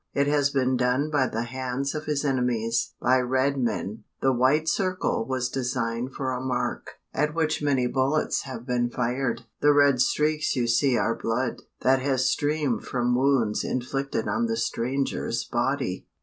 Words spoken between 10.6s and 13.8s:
see are blood, that has streamed from wounds